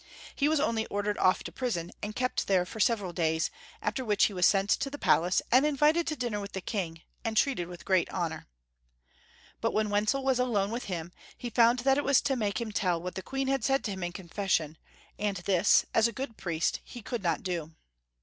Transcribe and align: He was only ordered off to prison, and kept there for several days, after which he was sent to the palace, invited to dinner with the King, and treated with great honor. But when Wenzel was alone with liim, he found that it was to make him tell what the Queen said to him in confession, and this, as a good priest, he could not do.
He 0.35 0.49
was 0.49 0.59
only 0.59 0.87
ordered 0.87 1.19
off 1.19 1.43
to 1.43 1.51
prison, 1.51 1.91
and 2.01 2.15
kept 2.15 2.47
there 2.47 2.65
for 2.65 2.79
several 2.79 3.13
days, 3.13 3.51
after 3.83 4.03
which 4.03 4.25
he 4.25 4.33
was 4.33 4.47
sent 4.47 4.71
to 4.71 4.89
the 4.89 4.97
palace, 4.97 5.43
invited 5.53 6.07
to 6.07 6.15
dinner 6.15 6.39
with 6.39 6.53
the 6.53 6.59
King, 6.59 7.03
and 7.23 7.37
treated 7.37 7.67
with 7.67 7.85
great 7.85 8.09
honor. 8.09 8.47
But 9.61 9.73
when 9.73 9.91
Wenzel 9.91 10.23
was 10.23 10.39
alone 10.39 10.71
with 10.71 10.87
liim, 10.87 11.11
he 11.37 11.51
found 11.51 11.79
that 11.81 11.99
it 11.99 12.03
was 12.03 12.19
to 12.21 12.35
make 12.35 12.59
him 12.59 12.71
tell 12.71 12.99
what 12.99 13.13
the 13.13 13.21
Queen 13.21 13.55
said 13.61 13.83
to 13.83 13.91
him 13.91 14.01
in 14.03 14.11
confession, 14.11 14.79
and 15.19 15.37
this, 15.37 15.85
as 15.93 16.07
a 16.07 16.11
good 16.11 16.35
priest, 16.35 16.79
he 16.83 17.03
could 17.03 17.21
not 17.21 17.43
do. 17.43 17.75